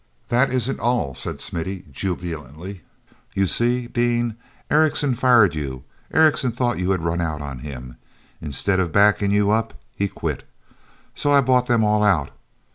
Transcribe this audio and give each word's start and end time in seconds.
"That 0.29 0.51
isn't 0.51 0.79
all," 0.79 1.13
said 1.13 1.41
Smithy 1.41 1.85
jubilantly. 1.91 2.81
"You 3.35 3.45
see, 3.45 3.85
Dean, 3.85 4.35
Erickson 4.71 5.13
fired 5.13 5.53
you—Erickson 5.53 6.53
thought 6.53 6.79
you 6.79 6.89
had 6.89 7.05
run 7.05 7.21
out 7.21 7.43
on 7.43 7.59
him. 7.59 7.97
Instead 8.41 8.79
of 8.79 8.91
backing 8.91 9.29
you 9.31 9.51
up, 9.51 9.75
he 9.95 10.07
quit. 10.07 10.43
So 11.13 11.31
I 11.31 11.39
bought 11.41 11.67
them 11.67 11.83
all 11.83 12.03
out. 12.03 12.31